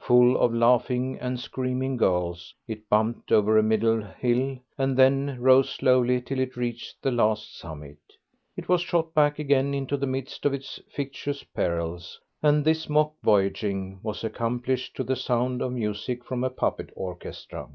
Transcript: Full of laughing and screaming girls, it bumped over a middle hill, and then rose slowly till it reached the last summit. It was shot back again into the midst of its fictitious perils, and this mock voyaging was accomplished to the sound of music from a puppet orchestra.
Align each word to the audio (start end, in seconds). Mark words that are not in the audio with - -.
Full 0.00 0.36
of 0.38 0.52
laughing 0.52 1.16
and 1.20 1.38
screaming 1.38 1.96
girls, 1.96 2.52
it 2.66 2.88
bumped 2.88 3.30
over 3.30 3.56
a 3.56 3.62
middle 3.62 4.02
hill, 4.02 4.58
and 4.76 4.96
then 4.96 5.40
rose 5.40 5.70
slowly 5.70 6.20
till 6.20 6.40
it 6.40 6.56
reached 6.56 7.00
the 7.02 7.12
last 7.12 7.56
summit. 7.56 8.00
It 8.56 8.68
was 8.68 8.80
shot 8.80 9.14
back 9.14 9.38
again 9.38 9.74
into 9.74 9.96
the 9.96 10.08
midst 10.08 10.44
of 10.44 10.52
its 10.52 10.80
fictitious 10.90 11.44
perils, 11.44 12.18
and 12.42 12.64
this 12.64 12.88
mock 12.88 13.12
voyaging 13.22 14.00
was 14.02 14.24
accomplished 14.24 14.96
to 14.96 15.04
the 15.04 15.14
sound 15.14 15.62
of 15.62 15.70
music 15.72 16.24
from 16.24 16.42
a 16.42 16.50
puppet 16.50 16.90
orchestra. 16.96 17.68